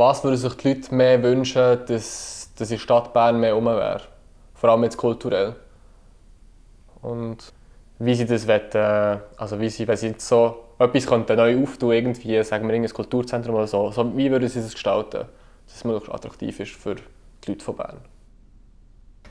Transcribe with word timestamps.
was 0.00 0.24
würden 0.24 0.36
sich 0.36 0.54
die 0.54 0.68
Leute 0.68 0.94
mehr 0.94 1.22
wünschen, 1.22 1.78
dass, 1.86 2.50
dass 2.56 2.70
in 2.70 2.76
der 2.76 2.80
Stadt 2.80 3.12
Bern 3.12 3.38
mehr 3.38 3.56
um 3.56 3.66
wäre? 3.66 4.00
Vor 4.54 4.70
allem 4.70 4.82
jetzt 4.82 4.96
kulturell. 4.96 5.54
Und 7.02 7.52
wie 7.98 8.14
sie 8.14 8.24
das 8.24 8.48
wollen, 8.48 9.20
also 9.36 9.60
wie 9.60 9.68
sie, 9.68 9.86
wenn 9.86 9.96
sie 9.96 10.08
jetzt 10.08 10.26
so 10.26 10.64
etwas 10.78 11.06
könnten 11.06 11.36
neu 11.36 11.62
auftun, 11.62 11.92
irgendwie, 11.92 12.42
sagen 12.42 12.66
wir 12.66 12.74
ein 12.74 12.88
Kulturzentrum 12.88 13.54
oder 13.54 13.66
so, 13.66 13.90
so, 13.90 14.16
wie 14.16 14.30
würden 14.30 14.48
sie 14.48 14.60
das 14.60 14.72
gestalten, 14.72 15.26
dass 15.66 15.76
es 15.76 15.84
möglichst 15.84 16.12
attraktiv 16.12 16.58
ist 16.60 16.72
für 16.72 16.94
die 16.94 17.50
Leute 17.50 17.64
von 17.64 17.76
Bern? 17.76 17.98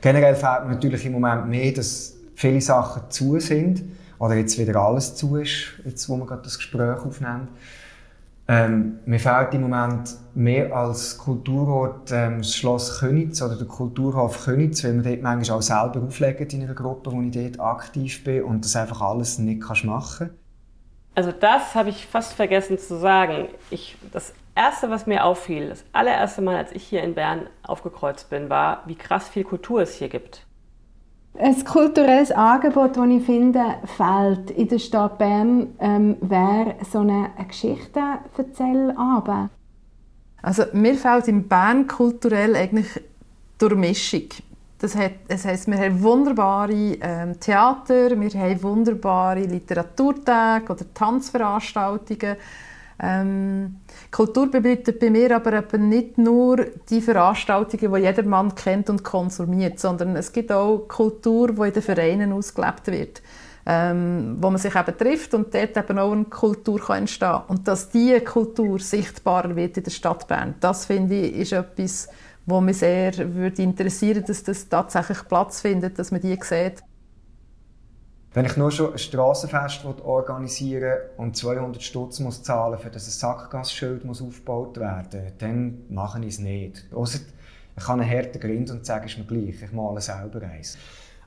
Generell 0.00 0.36
fehlt 0.36 0.64
mir 0.64 0.74
natürlich 0.74 1.04
im 1.04 1.12
Moment 1.12 1.48
mehr, 1.48 1.72
dass 1.72 2.14
viele 2.36 2.60
Sachen 2.60 3.10
zu 3.10 3.40
sind 3.40 3.82
oder 4.20 4.34
jetzt 4.34 4.56
wieder 4.56 4.76
alles 4.76 5.16
zu 5.16 5.36
ist, 5.36 5.72
jetzt 5.84 6.08
wo 6.08 6.16
wir 6.16 6.26
gerade 6.26 6.42
das 6.42 6.56
Gespräch 6.56 7.00
aufnehmen. 7.04 7.48
Ähm, 8.50 8.98
mir 9.06 9.20
fehlt 9.20 9.54
im 9.54 9.60
Moment 9.60 10.16
mehr 10.34 10.74
als 10.74 11.16
Kulturort 11.16 12.10
ähm, 12.10 12.38
das 12.38 12.56
Schloss 12.56 12.98
Könitz 12.98 13.40
oder 13.42 13.54
der 13.54 13.68
Kulturhof 13.68 14.44
Könitz, 14.44 14.82
weil 14.82 14.94
man 14.94 15.04
dort 15.04 15.22
manchmal 15.22 15.58
auch 15.58 15.62
selber 15.62 16.02
auflegt 16.04 16.52
in 16.52 16.64
einer 16.64 16.74
Gruppe, 16.74 17.12
wo 17.12 17.22
ich 17.22 17.30
dort 17.30 17.60
aktiv 17.60 18.24
bin 18.24 18.42
und 18.42 18.64
das 18.64 18.74
einfach 18.74 19.02
alles 19.02 19.38
nicht 19.38 19.62
kannst 19.62 19.84
machen 19.84 20.30
Also 21.14 21.30
das 21.30 21.76
habe 21.76 21.90
ich 21.90 22.04
fast 22.08 22.32
vergessen 22.32 22.76
zu 22.76 22.98
sagen. 22.98 23.46
Ich, 23.70 23.96
das 24.12 24.34
Erste, 24.56 24.90
was 24.90 25.06
mir 25.06 25.22
auffiel, 25.24 25.68
das 25.68 25.84
allererste 25.92 26.42
Mal, 26.42 26.56
als 26.56 26.72
ich 26.72 26.82
hier 26.82 27.04
in 27.04 27.14
Bern 27.14 27.46
aufgekreuzt 27.62 28.30
bin, 28.30 28.50
war, 28.50 28.82
wie 28.86 28.96
krass 28.96 29.28
viel 29.28 29.44
Kultur 29.44 29.82
es 29.82 29.94
hier 29.94 30.08
gibt. 30.08 30.44
Ein 31.38 31.64
kulturelles 31.64 32.32
Angebot, 32.32 32.96
das 32.96 33.08
ich 33.08 33.24
finde, 33.24 33.62
fehlt 33.96 34.50
in 34.50 34.68
der 34.68 34.78
Stadt 34.78 35.18
Bern, 35.18 35.68
ähm, 35.78 36.16
wäre 36.20 36.74
so 36.90 36.98
eine 36.98 37.30
Geschichtenverzählabend. 37.48 39.50
Also 40.42 40.64
mir 40.72 40.94
fehlt 40.94 41.28
in 41.28 41.48
Bern 41.48 41.86
kulturell 41.86 42.56
eigentlich 42.56 42.88
Durchmischung. 43.58 44.28
Das, 44.78 44.96
hat, 44.96 45.12
das 45.28 45.44
heisst, 45.44 45.68
wir 45.68 45.78
haben 45.78 46.02
wunderbare 46.02 46.72
ähm, 46.72 47.38
Theater, 47.38 48.18
wir 48.18 48.30
haben 48.30 48.62
wunderbare 48.62 49.40
Literaturtage 49.40 50.72
oder 50.72 50.94
Tanzveranstaltungen. 50.94 52.36
Ähm, 53.02 53.76
Kultur 54.10 54.50
bedeutet 54.50 55.00
bei 55.00 55.10
mir 55.10 55.34
aber 55.34 55.54
eben 55.54 55.88
nicht 55.88 56.18
nur 56.18 56.66
die 56.90 57.00
Veranstaltungen, 57.00 57.94
die 57.94 58.00
jeder 58.00 58.22
Mann 58.24 58.54
kennt 58.54 58.90
und 58.90 59.02
konsumiert, 59.02 59.78
sondern 59.78 60.16
es 60.16 60.32
gibt 60.32 60.52
auch 60.52 60.86
Kultur, 60.86 61.52
die 61.52 61.68
in 61.68 61.72
den 61.72 61.82
Vereinen 61.82 62.32
ausgelebt 62.32 62.88
wird. 62.88 63.22
Ähm, 63.66 64.38
wo 64.40 64.50
man 64.50 64.58
sich 64.58 64.74
eben 64.74 64.96
trifft 64.96 65.34
und 65.34 65.54
dort 65.54 65.76
eben 65.76 65.98
auch 65.98 66.12
eine 66.12 66.24
Kultur 66.24 66.80
kann 66.80 67.00
entstehen 67.00 67.28
kann. 67.28 67.42
Und 67.48 67.68
dass 67.68 67.90
diese 67.90 68.22
Kultur 68.22 68.78
sichtbarer 68.78 69.54
wird 69.54 69.76
in 69.76 69.84
der 69.84 69.90
Stadt 69.90 70.26
Bern, 70.26 70.54
das 70.60 70.86
finde 70.86 71.14
ich 71.14 71.36
ist 71.36 71.52
etwas, 71.52 72.08
wo 72.46 72.60
mich 72.60 72.78
sehr 72.78 73.12
würde 73.34 73.62
interessieren 73.62 74.24
dass 74.26 74.42
das 74.42 74.68
tatsächlich 74.68 75.28
Platz 75.28 75.60
findet, 75.60 75.98
dass 75.98 76.10
man 76.10 76.22
die 76.22 76.38
sieht. 76.40 76.82
Wenn 78.32 78.44
ich 78.44 78.56
nur 78.56 78.70
schon 78.70 78.92
ein 78.92 78.98
Strassenfest 78.98 79.84
organisieren 79.84 80.98
und 81.16 81.36
200 81.36 81.82
Stutz 81.82 82.20
muss 82.20 82.44
zahlen, 82.44 82.78
für 82.78 82.90
das 82.90 83.08
ein 83.08 83.10
Sackgassenschild 83.10 84.04
muss 84.04 84.22
aufgebaut 84.22 84.78
werden, 84.78 85.32
dann 85.38 85.82
mache 85.88 86.20
ich 86.20 86.34
es 86.34 86.38
nicht. 86.38 86.86
Ausser 86.94 87.20
ich 87.76 87.86
kann 87.86 88.00
einen 88.00 88.10
harten 88.10 88.38
Grind 88.38 88.70
und 88.70 88.84
sage, 88.84 89.06
es 89.06 89.16
mir 89.16 89.24
gleich, 89.24 89.62
ich 89.62 89.72
male 89.72 90.00
selber 90.00 90.42
eins. 90.42 90.76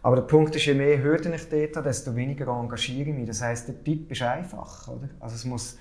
Aber 0.03 0.17
der 0.17 0.23
Punkt 0.23 0.55
ist, 0.55 0.65
je 0.65 0.73
mehr 0.73 1.01
Hürden 1.01 1.33
ich 1.33 1.49
dort 1.49 1.75
habe, 1.77 1.87
desto 1.87 2.15
weniger 2.15 2.47
engagiere 2.47 3.09
ich 3.09 3.15
mich. 3.15 3.27
Das 3.27 3.41
heisst, 3.41 3.67
der 3.69 3.83
Tipp 3.83 4.11
ist 4.11 4.21
einfach. 4.21 4.87
Oder? 4.87 5.09
Also 5.19 5.35
es, 5.35 5.45
muss, 5.45 5.77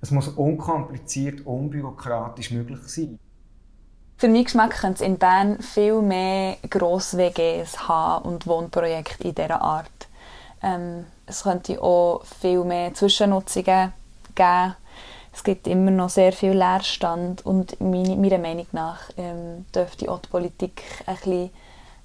es 0.00 0.10
muss 0.10 0.28
unkompliziert, 0.28 1.44
unbürokratisch 1.46 2.50
möglich 2.50 2.80
sein. 2.86 3.18
Für 4.18 4.28
mich 4.28 4.44
Geschmack 4.44 4.78
könnte 4.78 5.02
es 5.02 5.08
in 5.08 5.18
Bern 5.18 5.60
viel 5.60 6.00
mehr 6.02 6.56
Gross-WGs 6.68 7.88
haben 7.88 8.24
und 8.26 8.46
Wohnprojekte 8.46 9.26
in 9.26 9.34
dieser 9.34 9.60
Art. 9.60 10.01
Ähm, 10.62 11.06
es 11.26 11.42
könnte 11.42 11.82
auch 11.82 12.24
viel 12.40 12.64
mehr 12.64 12.94
Zwischennutzungen 12.94 13.92
geben. 14.34 14.74
Es 15.34 15.42
gibt 15.44 15.66
immer 15.66 15.90
noch 15.90 16.10
sehr 16.10 16.32
viel 16.32 16.52
Leerstand 16.52 17.44
und 17.46 17.80
meiner 17.80 18.38
Meinung 18.38 18.66
nach 18.72 18.98
ähm, 19.16 19.64
dürfte 19.74 20.10
auch 20.10 20.18
die 20.20 20.28
Politik 20.28 20.82
ein 21.06 21.14
bisschen, 21.16 21.50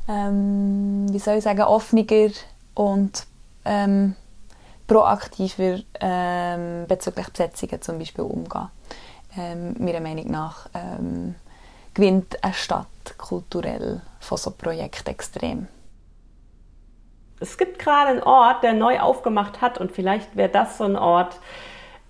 ähm, 0.07 1.05
wie 1.11 1.19
soll 1.19 1.35
ich 1.35 1.43
sagen, 1.43 1.61
offener 1.61 2.31
und 2.73 3.25
ähm, 3.65 4.15
proaktiver 4.87 5.79
ähm, 5.99 6.85
bezüglich 6.87 7.27
Besetzungen 7.27 7.81
zum 7.81 7.99
Beispiel 7.99 8.23
umgehen. 8.23 8.69
Ähm, 9.37 9.75
meiner 9.77 9.99
Meinung 9.99 10.31
nach 10.31 10.69
ähm, 10.73 11.35
gewinnt 11.93 12.41
eine 12.41 12.53
Stadt 12.53 12.87
kulturell 13.17 14.01
von 14.21 14.37
so 14.37 14.51
Projekten 14.51 15.09
extrem 15.09 15.67
es 17.39 17.57
gibt 17.57 17.79
gerade 17.79 18.09
einen 18.09 18.23
Ort, 18.23 18.63
der 18.63 18.73
neu 18.73 18.99
aufgemacht 18.99 19.61
hat 19.61 19.77
und 19.77 19.91
vielleicht 19.91 20.35
wäre 20.35 20.49
das 20.49 20.77
so 20.77 20.83
ein 20.83 20.95
Ort, 20.95 21.39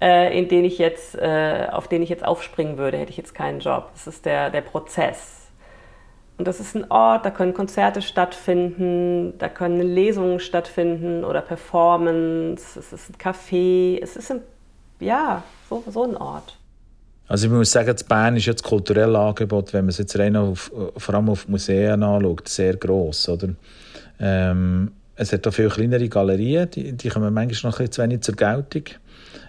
äh, 0.01 0.37
in 0.37 0.47
den 0.47 0.65
ich 0.65 0.77
jetzt, 0.77 1.15
äh, 1.15 1.67
auf 1.71 1.87
den 1.87 2.01
ich 2.01 2.09
jetzt 2.09 2.25
aufspringen 2.25 2.77
würde, 2.77 2.97
hätte 2.97 3.11
ich 3.11 3.17
jetzt 3.17 3.33
keinen 3.35 3.59
Job. 3.59 3.89
Das 3.93 4.07
ist 4.07 4.25
der, 4.25 4.49
der 4.49 4.61
Prozess. 4.61 5.47
Und 6.37 6.47
das 6.47 6.59
ist 6.59 6.75
ein 6.75 6.89
Ort, 6.91 7.25
da 7.25 7.31
können 7.31 7.53
Konzerte 7.53 8.01
stattfinden, 8.01 9.37
da 9.39 9.49
können 9.49 9.81
Lesungen 9.81 10.39
stattfinden 10.39 11.23
oder 11.23 11.41
Performance, 11.41 12.79
es 12.79 12.93
ist 12.93 13.09
ein 13.09 13.15
Café, 13.17 13.99
es 14.01 14.15
ist 14.15 14.31
ein, 14.31 14.41
ja, 14.99 15.43
so, 15.67 15.83
so 15.89 16.03
ein 16.03 16.15
Ort. 16.15 16.57
Also 17.27 17.47
ich 17.47 17.53
muss 17.53 17.71
sagen, 17.71 17.91
das 17.91 18.03
Bern 18.03 18.37
ist 18.37 18.45
jetzt 18.45 18.63
kulturelle 18.63 19.17
Angebot, 19.17 19.73
wenn 19.73 19.85
man 19.85 19.89
es 19.89 19.97
jetzt 19.97 20.17
rein 20.17 20.35
auf, 20.35 20.71
vor 20.95 21.15
allem 21.15 21.29
auf 21.29 21.47
Museen 21.47 22.03
anschaut, 22.03 22.47
sehr 22.47 22.77
gross, 22.77 23.27
oder? 23.27 23.49
Ähm, 24.19 24.91
es 25.17 25.33
hat 25.33 25.47
auch 25.47 25.53
viele 25.53 25.69
kleinere 25.69 26.07
Galerien, 26.07 26.69
die, 26.69 26.93
die 26.93 27.09
kommen 27.09 27.33
manchmal 27.33 27.71
noch 27.71 27.79
ein 27.79 27.91
zu 27.91 28.01
wenig 28.03 28.21
zur 28.21 28.35
Geltung. 28.35 28.83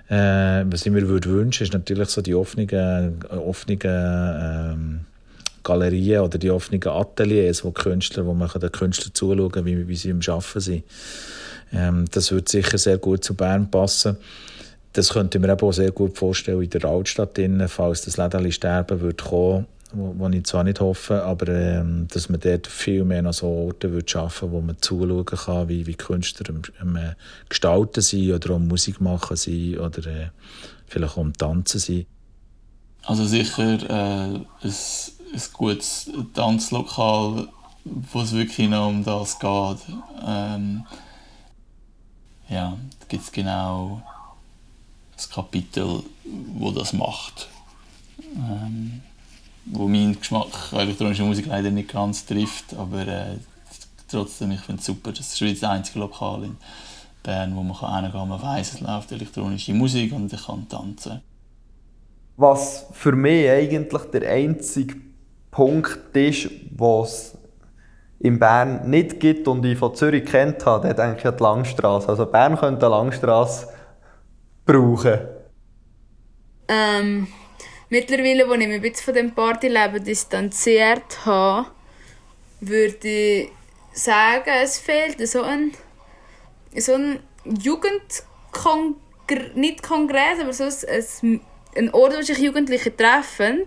Äh, 0.09 0.65
was 0.71 0.87
ich 0.87 0.93
mir 0.93 1.07
würde 1.07 1.29
wünschen, 1.29 1.65
ist 1.65 1.75
natürlich 1.75 2.09
so 2.09 2.23
die 2.23 2.35
offenen, 2.35 3.23
offenen 3.29 3.79
ähm, 3.85 5.01
Galerien 5.63 6.23
oder 6.23 6.39
die 6.39 6.51
offenen 6.51 6.87
Ateliers, 6.87 7.63
wo 7.65 7.71
Künstler, 7.71 8.25
wo 8.25 8.33
man 8.33 8.49
den 8.49 8.73
Künstlern 8.73 9.15
zuschauen 9.15 9.53
kann, 9.53 9.67
wie, 9.67 9.87
wie 9.87 9.97
sie 9.97 10.09
im 10.09 10.21
Arbeiten 10.27 10.61
sind. 10.61 10.85
Ähm, 11.73 12.07
das 12.11 12.33
würde 12.33 12.51
sicher 12.51 12.79
sehr 12.79 12.97
gut 12.97 13.23
zu 13.23 13.35
Bern 13.35 13.71
passen. 13.71 14.17
Das 14.95 15.11
könnte 15.11 15.37
ich 15.37 15.45
mir 15.45 15.63
auch 15.63 15.73
sehr 15.73 15.93
gut 15.93 16.17
vorstellen 16.17 16.63
in 16.63 16.71
der 16.71 16.87
Altstadt, 16.87 17.39
falls 17.67 18.03
das 18.07 18.17
Läden 18.17 18.51
sterben 18.51 19.01
würde 19.03 19.23
kommen 19.23 19.67
wo, 19.93 20.15
wo 20.17 20.29
ich 20.29 20.45
zwar 20.45 20.65
nicht 20.65 20.81
hoffe, 20.81 21.23
aber 21.23 21.49
ähm, 21.49 22.09
dass 22.13 22.29
man 22.29 22.41
dort 22.41 22.67
viel 22.67 23.05
mehr 23.05 23.23
noch 23.23 23.33
so 23.33 23.47
Orte 23.47 23.91
würde 23.91 24.09
schaffen, 24.09 24.53
wo 24.53 24.61
man 24.61 24.77
zuschauen 24.81 25.25
kann, 25.25 25.69
wie, 25.69 25.87
wie 25.87 25.95
Künstler 25.95 26.51
am, 26.51 26.63
am 26.81 26.97
äh, 26.97 27.15
Gestalten 27.49 28.01
sind 28.01 28.33
oder 28.33 28.55
am 28.55 28.69
Musik 28.69 29.01
machen 29.01 29.37
sind 29.37 29.79
oder 29.79 30.07
äh, 30.07 30.29
vielleicht 30.87 31.15
auch 31.15 31.23
am 31.23 31.33
Tanzen 31.33 31.79
sind. 31.79 32.07
Also 33.05 33.25
sicher 33.25 33.79
äh, 33.89 34.35
ein, 34.35 34.45
ein 34.63 35.43
gutes 35.53 36.11
Tanzlokal, 36.35 37.49
wo 37.85 38.21
es 38.21 38.33
wirklich 38.33 38.69
noch 38.69 38.89
um 38.89 39.05
das 39.05 39.39
geht. 39.39 39.97
Ähm, 40.27 40.85
ja, 42.51 42.77
da 43.01 43.07
gibt 43.09 43.25
es 43.25 43.33
genau 43.33 44.03
das 45.17 45.31
Kapitel, 45.31 46.03
wo 46.55 46.71
das 46.71 46.93
macht. 46.93 47.49
Ähm, 48.37 49.01
wo 49.73 49.89
mein 49.89 50.19
Geschmack 50.19 50.73
elektronische 50.73 51.25
Musik 51.25 51.47
leider 51.47 51.71
nicht 51.71 51.93
ganz 51.93 52.25
trifft, 52.25 52.75
aber 52.77 53.07
äh, 53.07 53.37
trotzdem, 54.09 54.53
ich 54.53 54.61
finde 54.61 54.81
es 54.81 54.87
super. 54.87 55.13
Das 55.13 55.41
ist 55.41 55.63
das 55.63 55.71
einzige 55.71 56.01
Lokal 56.01 56.45
in 56.45 56.57
Bern, 57.23 57.55
wo 57.55 57.63
man 57.63 57.77
hingehen 57.77 58.13
kann, 58.13 58.29
man 58.29 58.43
weiß, 58.43 58.75
es 58.75 58.81
läuft 58.81 59.13
elektronische 59.13 59.75
Musik 59.75 60.13
und 60.13 60.33
ich 60.33 60.47
kann 60.47 60.69
tanzen. 60.69 61.21
Was 62.37 62.87
für 62.93 63.13
mich 63.13 63.49
eigentlich 63.51 64.03
der 64.13 64.31
einzige 64.31 64.97
Punkt 65.51 66.17
ist, 66.17 66.51
was 66.77 67.37
in 68.21 68.39
Bern 68.39 68.89
nicht 68.89 69.21
gibt 69.21 69.47
und 69.49 69.65
ich 69.65 69.79
von 69.79 69.95
Zürich 69.95 70.25
kennt 70.25 70.65
habe, 70.67 70.89
der 70.89 70.95
denke 70.95 71.21
ich 71.21 71.27
an 71.27 71.37
die 71.37 71.43
Langstrasse. 71.43 72.09
Also 72.09 72.27
Bern 72.27 72.57
könnte 72.57 72.87
eine 72.87 72.95
Langstrasse 72.95 73.69
brauchen. 74.65 75.19
Ähm, 76.69 77.27
Mittlerweile, 77.91 78.49
wo 78.49 78.53
ich 78.53 78.67
mich 78.67 78.77
ein 78.77 78.83
bisschen 78.83 79.05
von 79.05 79.15
dem 79.15 79.35
Partyleben 79.35 80.05
distanziert 80.05 81.25
habe, 81.25 81.71
würde 82.61 83.09
ich 83.09 83.51
sagen, 83.93 84.51
es 84.63 84.79
fehlt 84.79 85.27
so 85.27 85.43
ein, 85.43 85.73
so 86.77 86.95
ein 86.95 87.21
Jugendkongress, 87.45 89.55
nicht 89.55 89.83
Kongress, 89.83 90.41
aber 90.41 90.53
so 90.53 90.65
ein, 90.65 91.41
ein 91.77 91.95
Ort, 91.95 92.17
wo 92.17 92.23
sich 92.23 92.39
Jugendliche 92.39 92.95
treffen, 92.95 93.65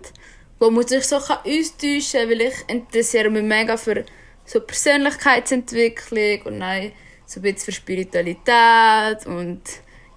wo 0.58 0.70
man 0.70 0.86
sich 0.86 1.04
so 1.04 1.16
austauschen 1.16 1.42
kann, 1.44 2.30
weil 2.30 2.40
ich 2.42 2.54
interessiere 2.68 3.30
mich 3.30 3.42
mega 3.42 3.76
für 3.76 4.04
so 4.44 4.60
Persönlichkeitsentwicklung 4.60 6.42
und 6.42 6.58
nein, 6.58 6.92
so 7.26 7.40
ein 7.40 7.42
bisschen 7.42 7.66
für 7.66 7.72
Spiritualität 7.72 9.26
und 9.26 9.62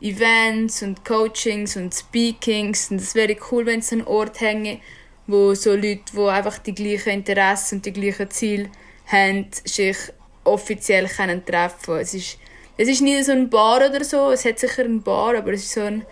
Events 0.05 0.83
und 0.83 1.03
Coachings 1.03 1.75
und 1.75 1.93
Speakings. 1.93 2.91
Und 2.91 3.01
es 3.01 3.15
wäre 3.15 3.35
cool, 3.51 3.65
wenn 3.65 3.79
es 3.79 3.91
einen 3.91 4.05
Ort 4.05 4.39
hänge, 4.39 4.79
wo 5.27 5.53
so 5.55 5.71
Leute, 5.71 6.03
die 6.13 6.19
einfach 6.19 6.59
die 6.59 6.75
gleichen 6.75 7.09
Interessen 7.09 7.75
und 7.75 7.85
die 7.85 7.93
gleichen 7.93 8.29
Ziele 8.29 8.69
haben, 9.07 9.47
sich 9.65 9.97
offiziell 10.43 11.07
können 11.07 11.43
treffen 11.43 11.95
Es 11.95 12.13
ist, 12.13 12.37
es 12.77 12.87
ist 12.87 13.01
nie 13.01 13.21
so 13.23 13.31
ein 13.31 13.49
Bar 13.49 13.77
oder 13.77 14.03
so, 14.03 14.29
es 14.29 14.45
hat 14.45 14.59
sicher 14.59 14.83
ein 14.83 15.01
Bar, 15.01 15.35
aber 15.37 15.53
es 15.53 15.63
ist 15.63 15.73
so 15.73 15.81
ein, 15.81 16.05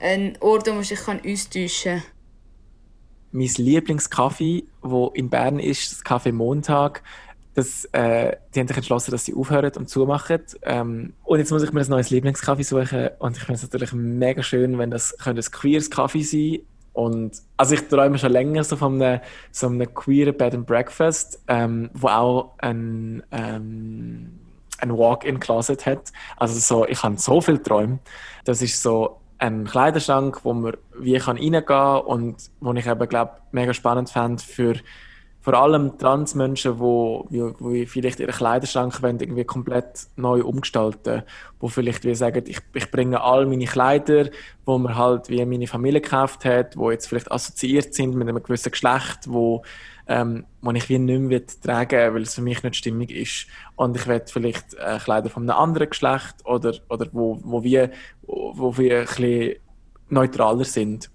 ein 0.00 0.36
Ort, 0.40 0.66
wo 0.66 0.72
man 0.72 0.82
sich 0.82 0.98
austauschen 0.98 1.92
kann. 1.92 2.02
Mein 3.30 3.50
Lieblingskaffee, 3.56 4.64
wo 4.82 5.08
in 5.08 5.28
Bern 5.30 5.58
ist, 5.58 5.92
das 5.92 6.02
Kaffee 6.02 6.32
Montag, 6.32 7.02
das, 7.56 7.86
äh, 7.86 8.36
die 8.54 8.60
haben 8.60 8.68
sich 8.68 8.76
entschlossen, 8.76 9.10
dass 9.10 9.24
sie 9.24 9.34
aufhören 9.34 9.72
und 9.76 9.88
zumachen. 9.88 10.42
Ähm, 10.62 11.14
und 11.24 11.38
jetzt 11.38 11.50
muss 11.50 11.62
ich 11.62 11.72
mir 11.72 11.80
ein 11.80 11.88
neues 11.88 12.10
Lieblingskaffee 12.10 12.62
suchen. 12.62 13.08
Und 13.18 13.36
ich 13.36 13.42
finde 13.42 13.54
es 13.54 13.62
natürlich 13.62 13.92
mega 13.92 14.42
schön, 14.42 14.78
wenn 14.78 14.90
das 14.90 15.18
ein 15.26 15.40
queeres 15.40 15.90
Kaffee 15.90 16.22
sein 16.22 16.60
und 16.96 17.42
also 17.58 17.74
ich 17.74 17.88
träume 17.88 18.18
schon 18.18 18.32
länger 18.32 18.64
so 18.64 18.74
von 18.74 19.02
einem, 19.02 19.20
so 19.50 19.66
einem 19.66 19.92
queeren 19.92 20.34
Bed 20.34 20.54
and 20.54 20.66
Breakfast, 20.66 21.42
ähm, 21.46 21.90
wo 21.92 22.08
auch 22.08 22.52
ein, 22.56 23.22
ähm, 23.32 24.38
ein 24.78 24.96
Walk-in-Closet 24.96 25.84
hat. 25.84 26.10
Also 26.38 26.58
so, 26.58 26.86
ich 26.86 27.02
habe 27.02 27.18
so 27.18 27.42
viele 27.42 27.62
Träume. 27.62 27.98
Das 28.44 28.62
ist 28.62 28.82
so 28.82 29.20
ein 29.36 29.66
Kleiderschrank, 29.66 30.42
wo 30.44 30.54
man 30.54 30.74
wie 30.98 31.18
kann 31.18 31.36
reingehen 31.36 32.00
und 32.06 32.36
wo 32.60 32.72
ich 32.72 32.86
eben 32.86 33.08
glaube 33.10 33.32
mega 33.52 33.74
spannend 33.74 34.08
fände 34.08 34.42
für 34.42 34.76
vor 35.46 35.54
allem 35.54 35.96
Transmenschen, 35.96 36.80
wo, 36.80 37.24
wo, 37.30 37.70
vielleicht 37.86 38.18
ihren 38.18 38.34
Kleiderschrank 38.34 38.98
irgendwie 39.00 39.44
komplett 39.44 40.08
neu 40.16 40.42
umgestalten, 40.42 41.22
wo 41.60 41.68
vielleicht 41.68 42.04
wie 42.04 42.16
sagen, 42.16 42.42
ich, 42.48 42.58
ich 42.74 42.90
bringe 42.90 43.20
all 43.20 43.46
meine 43.46 43.66
Kleider, 43.66 44.28
wo 44.64 44.76
man 44.76 44.96
halt 44.96 45.28
wie 45.28 45.46
meine 45.46 45.68
Familie 45.68 46.00
gekauft 46.00 46.44
hat, 46.44 46.76
wo 46.76 46.90
jetzt 46.90 47.06
vielleicht 47.06 47.30
assoziiert 47.30 47.94
sind 47.94 48.16
mit 48.16 48.28
einem 48.28 48.42
gewissen 48.42 48.72
Geschlecht, 48.72 49.28
wo 49.28 49.62
ähm, 50.08 50.46
wo 50.62 50.72
ich 50.72 50.88
wie 50.88 50.98
nicht 50.98 51.20
mehr 51.20 51.46
tragen 51.62 52.12
weil 52.12 52.22
es 52.22 52.34
für 52.34 52.42
mich 52.42 52.64
nicht 52.64 52.74
stimmig 52.74 53.12
ist. 53.12 53.46
Und 53.76 53.96
ich 53.96 54.08
will 54.08 54.22
vielleicht 54.26 54.74
äh, 54.74 54.98
Kleider 54.98 55.30
von 55.30 55.48
einem 55.48 55.60
anderen 55.60 55.90
Geschlecht 55.90 56.44
oder, 56.44 56.74
oder 56.88 57.06
wo, 57.12 57.38
wo 57.44 57.62
wir, 57.62 57.92
wo 58.22 58.76
wir 58.76 58.98
ein 58.98 59.06
bisschen 59.06 59.54
neutraler 60.08 60.64
sind. 60.64 61.08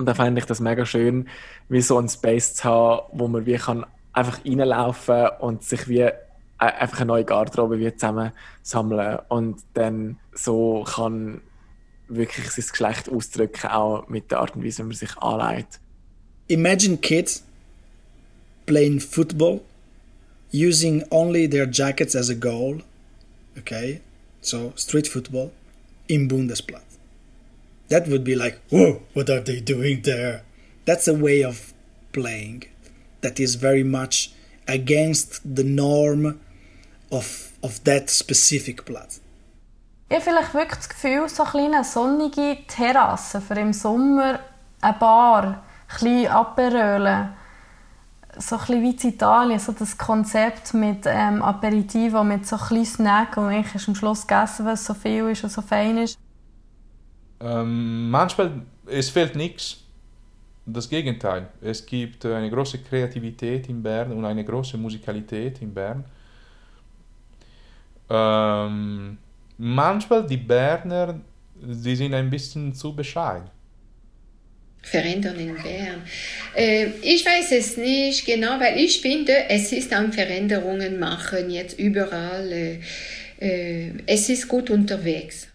Und 0.00 0.06
da 0.06 0.14
fände 0.14 0.38
ich 0.38 0.46
das 0.46 0.60
mega 0.60 0.86
schön, 0.86 1.28
wie 1.68 1.82
so 1.82 1.98
ein 1.98 2.08
Space 2.08 2.54
zu 2.54 2.64
haben, 2.64 3.02
wo 3.12 3.28
man 3.28 3.44
wie 3.44 3.56
kann 3.56 3.84
einfach 4.14 4.42
reinlaufen 4.46 5.28
und 5.40 5.62
sich 5.62 5.88
wie 5.88 5.98
e-, 5.98 6.12
einfach 6.58 7.00
eine 7.00 7.08
neue 7.08 7.24
Garderobe 7.26 7.78
wie 7.78 7.94
zusammen 7.94 8.32
sammeln 8.62 9.18
und 9.28 9.60
dann 9.74 10.18
so 10.32 10.86
kann 10.88 11.42
wirklich 12.08 12.50
sein 12.50 12.64
Geschlecht 12.70 13.10
ausdrücken, 13.10 13.66
auch 13.66 14.08
mit 14.08 14.30
der 14.30 14.40
Art 14.40 14.56
und 14.56 14.64
Weise, 14.64 14.78
wie 14.78 14.86
man 14.86 14.96
sich 14.96 15.18
anlegt. 15.18 15.80
Imagine 16.46 16.96
kids 16.96 17.44
playing 18.64 19.00
football 19.00 19.60
using 20.50 21.04
only 21.10 21.46
their 21.46 21.68
jackets 21.70 22.16
as 22.16 22.30
a 22.30 22.34
goal, 22.34 22.80
okay? 23.58 24.00
So 24.40 24.72
street 24.76 25.08
football 25.08 25.50
in 26.06 26.26
Bundesplatz. 26.26 26.89
That 27.90 28.08
would 28.08 28.24
be 28.24 28.34
like, 28.34 28.58
whoa, 28.70 29.02
what 29.12 29.28
are 29.28 29.40
they 29.40 29.60
doing 29.60 30.02
there? 30.02 30.42
That's 30.86 31.06
a 31.06 31.14
way 31.14 31.44
of 31.44 31.74
playing 32.12 32.64
that 33.20 33.38
is 33.38 33.56
very 33.56 33.84
much 33.84 34.32
against 34.66 35.40
the 35.44 35.64
norm 35.64 36.40
of, 37.12 37.52
of 37.62 37.84
that 37.84 38.08
specific 38.08 38.84
Platz. 38.84 39.20
Ich 40.08 40.16
habe 40.16 40.24
vielleicht 40.24 40.54
wirklich 40.54 40.78
das 40.78 40.88
Gefühl, 40.88 41.28
so 41.28 41.44
eine 41.44 41.50
kleine 41.50 41.84
sonnige 41.84 42.58
Terrasse 42.66 43.40
für 43.40 43.54
im 43.54 43.72
Sommer, 43.72 44.40
eine 44.80 44.98
Bar, 44.98 45.62
ein 46.00 46.26
Aperölen, 46.26 47.28
so 48.36 48.56
ein 48.56 48.82
wie 48.82 48.90
in 48.90 49.08
Italien, 49.08 49.60
so 49.60 49.70
das 49.70 49.96
Konzept 49.96 50.74
mit 50.74 51.04
ähm, 51.06 51.42
Aperitivo, 51.42 52.24
mit 52.24 52.44
so 52.44 52.56
ein 52.56 52.68
bisschen 52.70 52.86
Snack 52.86 53.36
und 53.36 53.52
ich 53.52 53.86
am 53.86 53.94
Schluss 53.94 54.26
gegessen, 54.26 54.66
was 54.66 54.84
so 54.84 54.94
viel 54.94 55.28
ist 55.28 55.44
und 55.44 55.50
so 55.50 55.62
fein 55.62 55.98
ist. 55.98 56.18
Ähm, 57.40 58.10
manchmal 58.10 58.62
es 58.86 59.10
fehlt 59.10 59.36
nichts. 59.36 59.78
Das 60.66 60.88
Gegenteil. 60.88 61.48
Es 61.62 61.84
gibt 61.84 62.24
eine 62.26 62.50
große 62.50 62.78
Kreativität 62.78 63.68
in 63.68 63.82
Bern 63.82 64.12
und 64.12 64.24
eine 64.24 64.44
große 64.44 64.76
Musikalität 64.76 65.60
in 65.62 65.72
Bern. 65.72 66.04
Ähm, 68.08 69.18
manchmal 69.56 70.26
die 70.26 70.36
Berner, 70.36 71.20
sie 71.66 71.96
sind 71.96 72.14
ein 72.14 72.28
bisschen 72.28 72.74
zu 72.74 72.94
bescheiden. 72.94 73.48
Verändern 74.82 75.38
in 75.38 75.54
Bern. 75.54 76.02
Äh, 76.54 76.86
ich 77.02 77.24
weiß 77.24 77.52
es 77.52 77.76
nicht 77.76 78.24
genau, 78.26 78.60
weil 78.60 78.78
ich 78.78 79.00
finde, 79.00 79.32
es 79.48 79.72
ist 79.72 79.92
am 79.92 80.12
Veränderungen 80.12 80.98
machen 80.98 81.50
jetzt 81.50 81.78
überall. 81.78 82.52
Äh, 82.52 82.80
äh, 83.40 83.92
es 84.06 84.28
ist 84.28 84.46
gut 84.46 84.70
unterwegs. 84.70 85.48